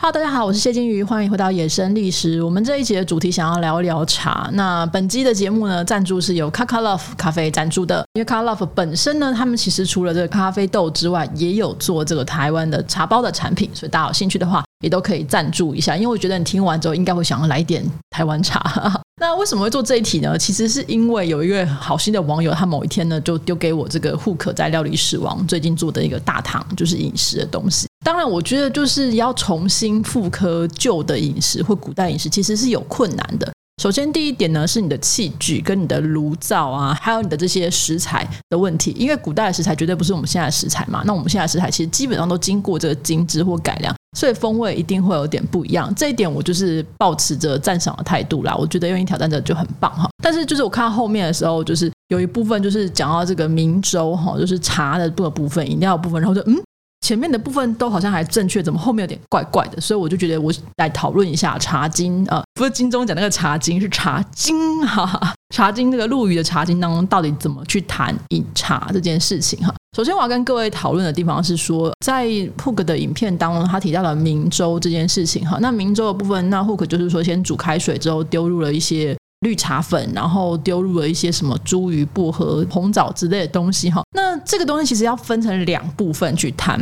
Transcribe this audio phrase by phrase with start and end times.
[0.00, 2.40] 好大家好，我是谢金鱼，欢迎回到野生历史。
[2.40, 4.48] 我们这一集的主题想要聊一聊茶。
[4.52, 8.04] 那本期的节目呢，赞助是由 Kakalove 咖啡赞助的。
[8.12, 15.96] 因为 Kakalove 本身呢，他们其实除了这个咖啡豆之外，也有做这个台湾的茶包的产品，所以大家有兴趣的话，也都可以赞助一下。
[15.96, 19.02] 因为我觉得你听完之后，应该会想要来一点台湾茶。
[19.20, 20.38] 那为什么会做这一题呢？
[20.38, 27.87] 其实是因为有一位好心的网友，他某一天呢，就丢给我这个 Hook 在料理史王最近做的一个大堂，就是饮食的东西。
[28.08, 33.52] 当然，我觉得就是要重新复刻旧的饮食或古代饮食，其实是有困难的。
[33.82, 38.92] 首先，第一点呢，是你的器具跟你的炉灶啊，还有你的这些食材的问题。
[38.92, 45.94] 因为古代的食材绝对不是我们现在的食材嘛，那我们现在的食材其实基本上都经过这个精致或改良，所以风味一定会有点不一样。
[45.94, 48.56] 这一点我就是抱持着赞赏的态度啦。
[48.56, 50.08] 我觉得愿意挑战者就很棒哈。
[50.22, 56.56] 但是就是我看到后面的时候，就是有一部分就是讲到这个明州哈，就是茶的部分、饮料的部分，然后就嗯。
[57.00, 59.80] 前面的部分都好像还正确，怎么后面有点怪怪的？
[59.80, 69.74] 所以我就觉得我来讨论一下《茶经》呃，不是经中讲那个《茶经》，是《茶经》哈，哈，《茶经》这个陆羽的《茶经》当中到底怎么去谈饮茶这件事情哈？
[69.96, 72.26] 首先我要跟各位讨论的地方是说，在
[72.58, 75.58] Hook 的影片当中，他提到了明州这件事情哈。
[75.60, 84.02] 那明州的部分，那 Hook 就是说先煮开水之后丢入了一些绿茶粉，然后丢入了一些什么茱萸、薄荷、红枣之类的东西哈。
[84.14, 86.78] 那这个东西其实要分成两部分去谈。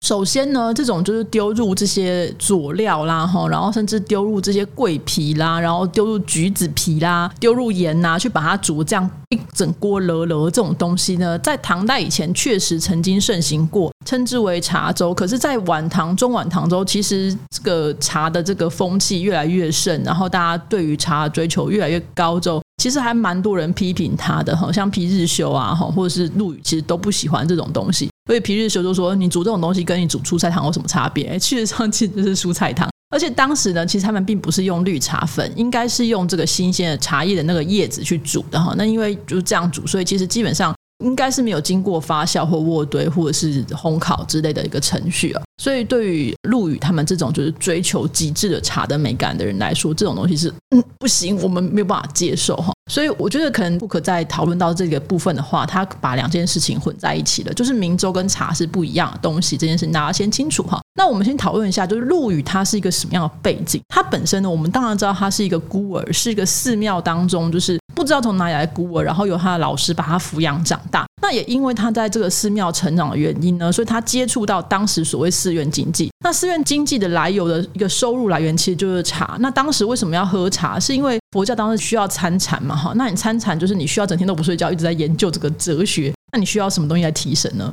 [0.00, 15.12] 首先呢，这种就是丢入这些佐料啦，哈，然后甚至丢入这些桂皮啦，然后丢入橘子皮啦，丢入盐呐，去把它煮这样一整锅热热这种东西呢，在唐代以前确实曾经盛行过，称之为茶粥。
[15.12, 28.08] 可是，在晚唐、中晚唐周，其实这个茶的这个风气越来越盛，然后大家对于茶的追求越来越高之后，其实还蛮多人批评他的，哈，像皮日休啊，哈，或者是陆羽，其实都不喜欢这种东西。
[28.26, 31.24] 所以皮日休就说：“你煮这种东西跟你煮蔬菜汤有什么差别？
[31.26, 32.88] 哎，事实上其实是蔬菜汤。
[33.10, 38.74] 而且当时呢，其实他们并不是用绿茶粉，应该是用这个新鲜的茶叶的那个叶子去煮的哈。
[38.76, 45.42] 那因为就这样煮，所以其实基本上应该是没有经过发酵或渥堆或者是烘烤之类的一个程序啊。
[45.58, 60.80] 所以对于陆羽他们这种就是追求极致的茶的美感的人来说，这种东西是嗯不行，我们没有办法接受哈。”所以我觉得可能不可再讨论到这个部分的话，他把两件事情混在一起了，就是明州跟茶是不一样的东西，这件事大家先清楚哈。
[60.94, 63.80] 那我们先讨论一下，就是陆羽他是一个什么样的背景？
[63.88, 71.06] 他本身呢，我们当然知道他是一个孤儿，是一个寺庙当中就是不知道从哪里来孤儿，然后由他的老师把他抚养长大。
[71.20, 76.10] 那也因为他在这个寺庙成长的原因呢，所以他接触到当时所谓寺院经济。
[76.24, 79.36] 那寺院经济的来由的一个收入来源其实就是茶。
[79.40, 80.78] 那当时为什么要喝茶？
[80.78, 87.72] 是因为佛教当时需要参禅嘛，哈，那你参禅就是你需要整天都不睡觉，一直在研究这个哲学，那你需要什么东西来提神呢？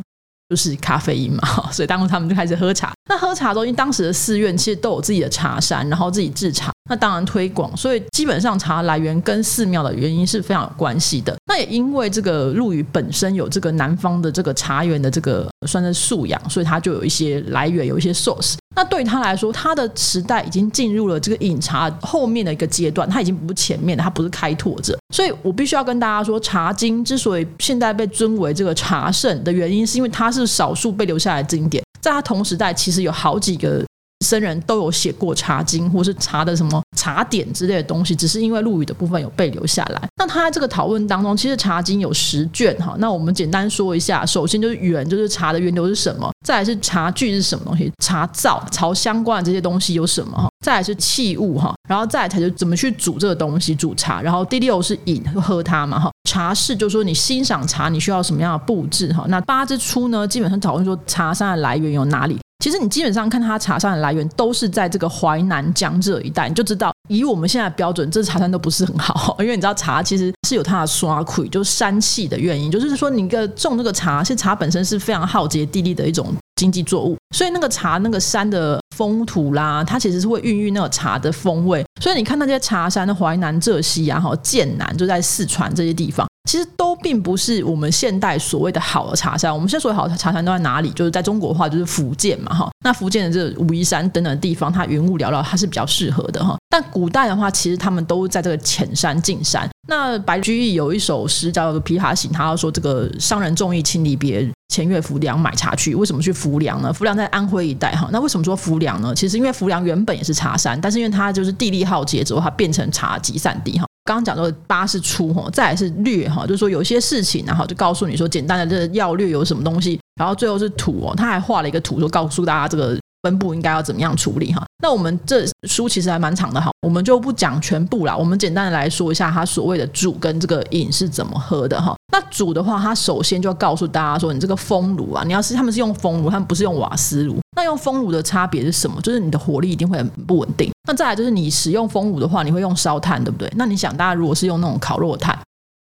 [0.50, 1.41] 就是咖啡因嘛，
[1.72, 2.94] 所以当时他们就开始喝茶。
[3.09, 11.35] 那喝茶都因为当时的寺院其实都有自己的茶山，然后自己制茶，那当然推广，所以基本上茶来源跟寺庙的原因是非常有关系的。
[11.47, 18.56] 那也因为这个陆羽本身有这个南方的这个茶园的这个算是素养，所以他就有一些来源，有一些 source。
[18.75, 24.96] 那对于他来说，他的时代已经进入了这个饮茶后面的一个阶段，他已经不是前面的，他不是开拓者。
[25.13, 31.84] 所以我必须要跟大家说，《茶经》之所以现在被尊为这个茶圣的原因，是因为它是少数被留下来的经典。
[32.02, 33.84] 在他同时代，其实有好几个
[34.26, 40.02] 僧人都有写过《茶经》或是茶的什么茶点之类的东西，只是因为陆羽的部分有被留下来。
[40.18, 42.96] 那他在这个讨论当中，其实《茶经》有十卷哈。
[43.00, 54.20] 那我们简单说一下，首先就是源，就是茶的源流是什么；再来是茶具是什么东西，茶灶、朝相关的这些东西有什么；再来是器物哈，然后再来才就怎么去煮这个东西，煮茶。
[54.20, 56.09] 然后第六是饮，喝它嘛哈。
[56.28, 59.26] 茶室就是说你欣赏茶，你需要什么样的布置哈。
[59.28, 62.40] 那八之初呢，基本上讨论说茶山的来源有哪里。
[62.64, 86.28] 其实你基本上看它茶山的来源都是在这个淮南江浙一带，你就知道以我们现在标准，这茶山都不是很好， 因为你知道茶其实是有它的刷苦，就是山气的原因，就是说你个种这个茶，是茶本身是非常耗竭地力的一种经济作物，所以那个茶那个山的风土啦，它其实是会孕育那个茶的风味，所以你看那些茶山的淮南、浙西啊，哈，剑南就在四川这些地方。
[86.46, 89.53] 其实都并不是我们现代所谓的好的茶山。
[89.53, 90.90] 我们现在所谓好的茶山都在哪里？
[90.92, 92.70] 就是在中国的话，就是福建嘛，哈。
[92.84, 96.56] 那福建的这个武夷山等等的地方，它云雾缭绕，它是比较适合的，哈。
[96.70, 99.68] 但古代的话，其实他们都在这个浅山近山。
[99.88, 105.96] 那白居易有一首诗叫做《琵琶行》，他要说这个商人重义轻离别，前越浮梁买茶去。
[105.96, 106.94] 为什么去浮梁呢？
[106.94, 108.08] 浮梁在安徽一带，哈。
[108.12, 109.14] 那为什么说浮梁呢？
[109.16, 113.86] 其实因为浮梁原本也是茶山，但是因为它就是地利耗竭之后，它变成茶集散地，哈。
[114.05, 124.63] 刚刚讲到的八是出哈，再来是略哈，就是说有些事情，然后就告诉你说简单的这个要略有什么东西，然后最后是土哦，他还画了一个图，说告诉大家这个分布应该要怎么样处理哈。
[124.84, 128.16] 那我们这书其实还蛮长的哈，我们就不讲全部了。
[128.16, 131.96] 我们简单的来说一下它所谓的煮跟这个饮是怎么喝的哈。
[132.13, 137.40] 那煮的话，它首先就要告诉大家说，你这个风炉啊，你要是他们是用风炉，他们不是用瓦斯炉。
[137.55, 139.02] 那用风炉的差别是什么？
[139.02, 140.72] 就是你的火力一定会很不稳定。
[140.87, 143.52] 那再来就是你使用风炉的话，你会用烧炭，对不对？
[143.55, 145.37] 那你想，大家如果是用那种烤肉炭，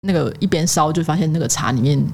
[0.02, 2.04] 那个一边烧就发现那个茶里面。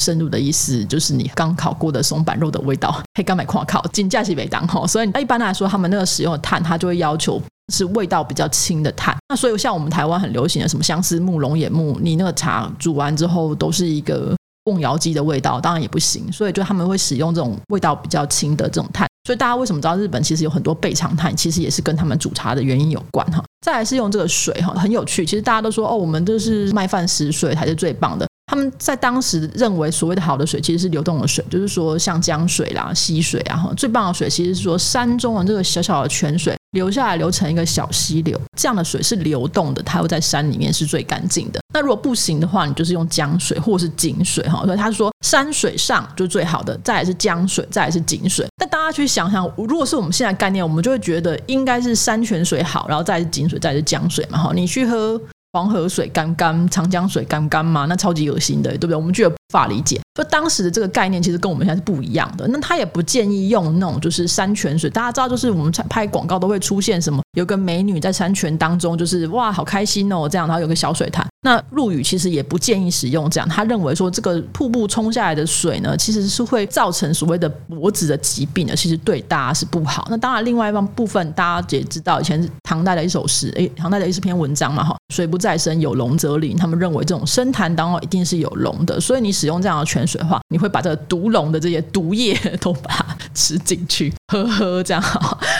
[0.00, 7.40] 深入的意思就是你刚烤过的松板肉的味道，嘿，刚买矿烤，金价是没当哈，所以一般来说，他们那个使用的炭，它就会要求
[7.72, 9.14] 是味道比较轻的炭。
[9.28, 14.34] 那所以像我们台湾很流行的什么相思木、龙眼木，你那个茶煮完之后都是一个
[14.64, 16.30] 瓮窑鸡的味道，当然也不行。
[16.32, 19.08] 所以就他们会使用这种味道比较轻的这种炭。
[19.24, 23.42] 所以大家为什么知道日本其实有很多备长炭，其实也是跟他们煮茶的原因有关哈。
[23.64, 25.24] 再来是用这个水哈，很有趣。
[25.24, 28.26] 其实大家都说哦，我们就是麦饭石水才是最棒的。
[28.52, 41.60] 他们在当时认为所谓的好的水其实是流动的水，就是说像江水啦、溪水啊，最棒的水其实是说山中的这个小小的泉水流下来流成一个小溪流，这样的水是流动的，它会在山里面是最干净的。
[41.72, 44.62] 那如果不行的话，你就是用江水或是井水哈。
[44.66, 48.46] 所以他说山水上就是最好的，再来是江水，再来是井水。
[48.58, 54.52] 那大家去想想，如果是我们现在概念，我们就会觉得应该是山泉水好，然后再来是井水，再来是江水嘛哈。
[54.54, 55.18] 你去喝。
[55.54, 57.84] 黄河水干干，长江水干干嘛？
[57.84, 58.96] 那超级恶心的，对不对？
[58.96, 60.00] 我们觉得无法理解。
[60.14, 62.46] 就当时的这个概念，其实跟我们现在是不一样的。
[62.48, 64.90] 那他也不建议用那种就是山泉水。
[64.90, 71.26] 大家知道，就是我们拍广告都会出现什么，有个美女在山泉当中，就是哇，好开心哦，这样，然后有个小水潭。
[71.44, 80.06] 那陆羽其实也不建议使用这样，他认为说这个瀑布冲下来的水呢，其实是会造成所谓的脖子的疾病的，其实对大家是不好。
[80.10, 86.54] 那当然，另外一方部分大家也知道，以前唐代的一首诗，诶，唐代的一篇文章嘛，哈，水不在深，有龙则灵。
[86.56, 93.04] 他们认为这种深潭当中一定是有龙的，所以你使用这样的泉水的话，你会把这个毒龙的这些毒液都把它
[93.34, 95.02] 吃进去，喝喝这样。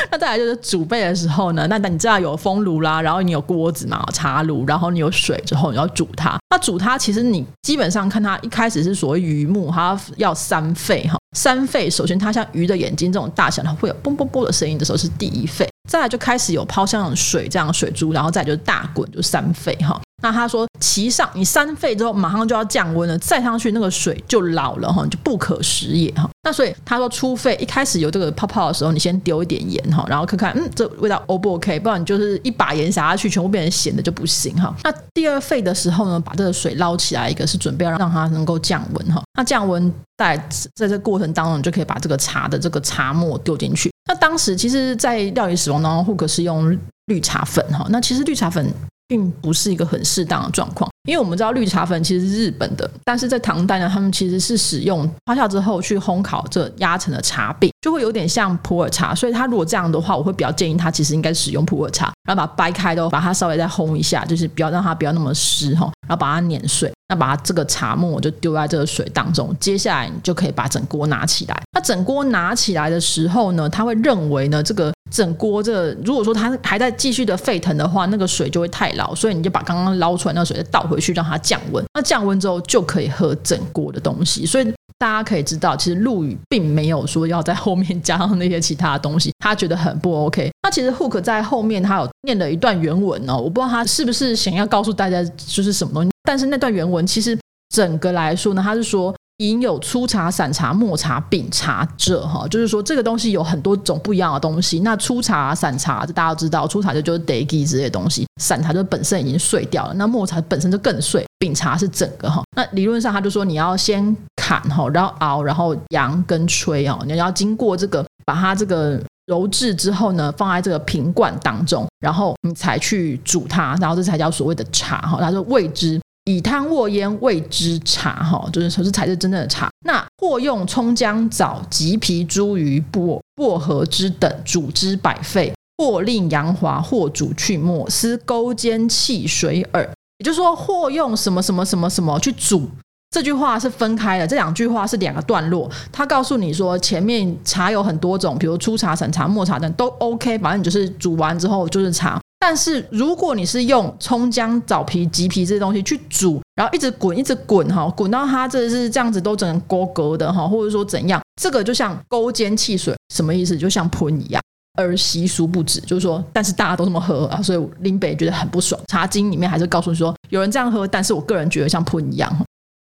[0.09, 5.73] 那再来就是煮沸的时候呢，那 那你知道有风炉啦，然后你有锅子嘛，茶炉，然后你有水之后。
[5.73, 19.99] 你要煮它，那煮它其实你基本上看它一开始是所谓鱼目，它要三沸哈，三沸首先它像鱼的眼睛这种大小，它会有嘣嘣嘣的声音的时候是第一沸，再来就开始有抛像水这样水珠，然后再就是大滚就三沸哈。
[20.23, 26.31] 那他说，其上你三沸之后，马上就要降温了，再上去那个水就老了哈，就不可食也哈。
[26.45, 31.79] 那所以他说，初沸一开始有这个泡泡的时候，你先丢一点盐哈，然后看看，嗯，这味道 O 不 OK？
[31.81, 34.75] 不然你就是一把盐撒下去，全部变成咸的就不行哈。
[34.85, 39.21] 那第二沸的时候呢，把这个水捞起来，一个是准备让它能够降温哈。
[39.37, 40.37] 那降温在
[40.77, 43.91] 在这过程当中，你就可以把这个茶的这个茶末丢进去。
[44.07, 47.85] 那当时其实，在料理使用当中，户可是用绿茶粉哈。
[47.91, 48.73] 那其实绿茶粉。
[49.13, 59.15] 并不是一个很适当的状况，因为我们知道绿茶粉其实是日本的，但是在唐代呢，他们其实是使用发酵之后去烘烤这压成的茶饼，就会有点像普洱茶。
[59.15, 71.63] 所以它如果这样的话，我会比较建议它其实应该使用普洱茶，然后把它掰开都，把它稍微再烘一下，就是不要让它不要那么湿哈，然后把它碾碎，那把它这个茶末就丢在这个水当中，接下来你就可以把整锅拿起来。
[71.75, 74.91] 那整锅拿起来的时候呢，他会认为呢这个。
[75.13, 81.85] 整锅这，如果说它还在继续的沸腾的话，那个水就会太老，所以你就把刚刚捞出来那个水倒回去，让它降温。
[81.95, 84.47] 那降温之后就可以喝整锅的东西。
[84.47, 84.65] 所以
[84.97, 90.51] 大家可以知道，其实陆羽并没有说要在后面加上那些其他的东西，他觉得很不 OK。
[90.65, 97.39] 那其实 Hook 在后面他有念了一段原文哦，我不知道他是不是想要告诉大家就是什么东西，但是那段原文其实
[97.75, 99.15] 整个来说呢，他是说。
[99.43, 104.81] 饮有粗茶、散茶、末茶、饼茶者，哈，就是说这个东西有很多种不一样的东西。
[104.81, 109.95] 那粗茶、散茶，这大家都知道，粗茶就就是 degi 之类东西，散茶就本身已经碎掉了。
[109.95, 112.43] 那末茶本身就更碎，饼茶是整个哈。
[112.57, 125.19] 那理论上他就说你要先砍哈，然后熬，然后扬跟吹哦，你要经过这个把它这个揉制之后呢，放在这个瓶罐当中，然后你才去煮它，然后这才叫所谓的茶哈。
[125.21, 126.01] 他说谓之。
[126.25, 129.69] 以汤沃烟谓之茶，哈，就是说是才是真正的茶。
[129.85, 139.91] 那或用葱姜枣橘皮茱萸薄薄荷之等煮之百沸，或令阳华，或煮去沫，斯勾煎汽水耳。
[140.19, 142.69] 也就是说，或用什么什么什么什么去煮。
[143.11, 145.69] 这句话是分开的，这两句话是两个段落。
[145.91, 152.19] 他告诉你说，前面茶有很多种，比如粗茶、散茶、末茶等都 OK，反正你就是煮完之后就是茶。
[152.45, 163.57] 但是如果你是用葱姜枣皮橘皮这些东西去煮，然后一直滚一直滚哈，滚到它这是这样子都整个勾勾的哈，或者说怎样，这个就像勾煎汽水，什么意思？
[163.57, 164.43] 就像喷一样，
[164.77, 168.81] 而习俗不止，就是说，但是大家都这么喝啊，所以林北觉得很不爽。
[168.89, 172.29] 茶经里面还是告诉你说，有人这样喝，但是我个人觉得像喷一样。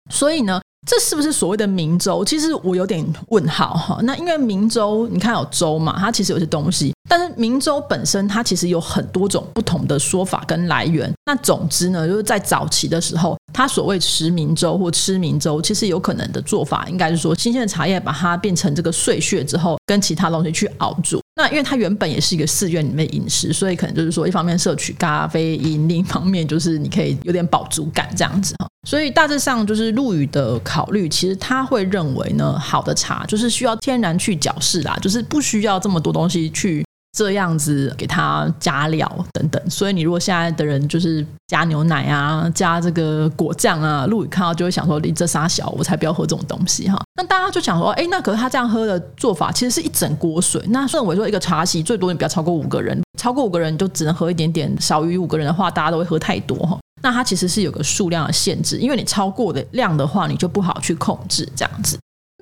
[0.09, 2.25] 所以呢，这是不是所谓的明州？
[2.25, 4.01] 其实我有点问号哈。
[4.05, 11.13] 那因为明州，你看有州嘛，它其实有些东西，但是明州本身它其实有很多种不同的说法跟来源。
[11.27, 21.21] 那总之呢，就是在早期的时候，它所谓食明州或吃明州，其实有可能的做法，应该是说新鲜的茶叶把它变成这个碎屑之后，跟其他东西去熬煮。
[21.39, 28.67] 那因为它原本也是一个寺院里面饮食，所以可能就是说，一方面摄取咖啡因，另一方面就是你可以有点饱足感这样子哈。
[28.89, 36.85] 所以大致上就是陆羽的考虑，其实他会认为呢，好的茶就是需要天然去角质啦，就是不需要这么多东西去。
[37.13, 47.01] 这样子给它加料等等，所以你如果现在的人就是加牛奶啊，加这个果酱啊，陆羽看到就会想说，你这仨小，我才不要喝这种东西哈。
[47.17, 50.63] 那大家就想说，哎，那可是他这样喝的做法，其实是一整锅水。
[50.69, 56.79] 那认为说一个茶席最多你不要超过五个人，超过五个人你就只能喝一点点，少于五个人的话，大家都会喝太多哈。
[57.01, 61.99] 那它其实是有个数量的限制，因为你超过的量的话，你就不好去控制这样子。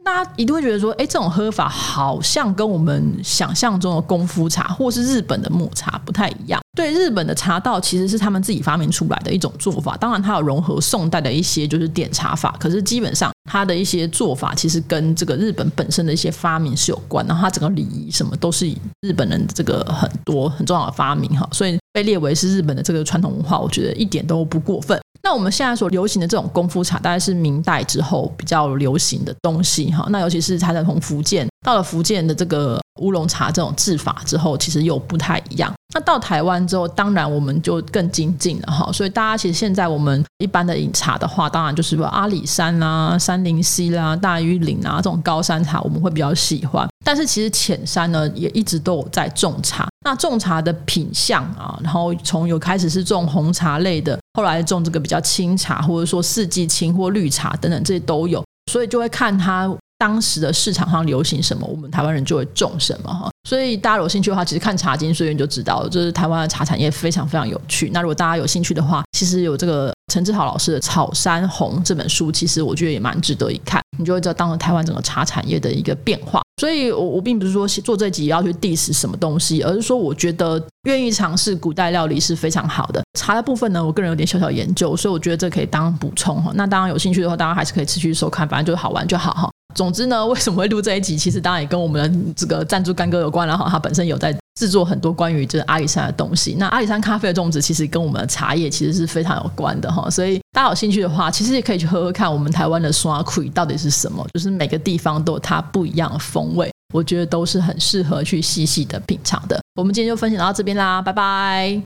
[0.07, 6.61] 大家一定会觉得说，哎，这种喝法好像跟我们想象中的功夫茶或是日本的抹茶不太一样。
[6.77, 25.01] 对，日本的茶道其实是他们自己发明出来的一种做法，当然它有融合宋代的一些就是点茶法，可是基本上它的一些做法其实跟这个日本本身的一些发明是有关，然后它整个礼仪什么都是以日本人这个很多很重要的发明哈，所以被列为是日本的这个传统文化，我觉得一点都不过分。
[25.27, 30.07] 那我们现在所流行的这种功夫茶，大概是明代之后比较流行的东西哈。
[30.11, 35.75] 那尤其是它在从福建到了福建的这个乌龙茶这种制法之后，其实又不太一样。
[35.93, 38.89] 那到台湾之后，当然我们就更精进了哈。
[38.93, 46.89] 所以大家其实现在我们一般的饮茶的话，当然就是说阿里山啦、山林溪啦、大禹岭啊这种高山茶，我们会比较喜欢。
[47.05, 49.89] 但是其实浅山呢，也一直都有在种茶。
[50.07, 63.29] 那种茶的品相啊，然后从有开始是种红茶类的，后来种这个比较清茶，或者说四季青或绿茶等等，这些都有，所以就会看它当时的市场上流行什么，我们台湾人就会种什么哈。
[63.49, 67.91] 所以大家有兴趣的话，其实看《茶经岁月》就知道，就是台湾的茶产业非常非常有趣。
[67.93, 76.41] 那如果大家有兴趣的话，其实有这个陈志豪老师的《草山红》这本书，其实我觉得也蛮值得一看，你就会知道当时台湾整个茶产业的一个变化。
[76.59, 83.03] 所以我，我并不是说做这集要去 diss 什么东西，而是说，我觉得愿意尝试古代料理是非常好的。
[83.19, 86.51] 茶的部分呢，我个人有点小小研究，所以我觉得这可以当补充哈。
[86.55, 89.51] 那当然有兴趣的话，大家还是可以持续收看，反正就是好玩就好哈。
[89.75, 91.19] 总之呢，为什么会录这一集？
[91.19, 93.69] 其实当然也跟我们这个赞助干哥有关然后。
[93.69, 96.57] 他本身有在制作很多关于这阿里山的东西。
[96.59, 100.11] 那阿里山咖啡的种植其实跟我们的茶叶其实是非常有关的哈。
[100.11, 106.71] 所以大家有兴趣的话，其实也可以去喝喝看我们台湾的山葵到底是什么，就是每个地方都有它不一样的风味。
[106.95, 109.61] 我觉得都是很适合去细细的品尝的。
[109.75, 111.86] 我们今天就分享到这边啦，拜拜。